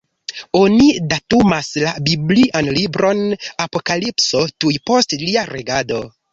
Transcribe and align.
Oni 0.59 0.87
datumas 1.11 1.69
la 1.83 1.91
biblian 2.07 2.71
libron 2.79 3.23
Apokalipso 3.69 4.45
tuj 4.57 4.77
post 4.91 5.19
lia 5.29 5.49
regado. 5.55 6.05